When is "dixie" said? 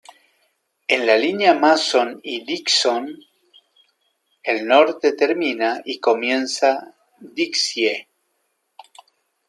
7.19-8.07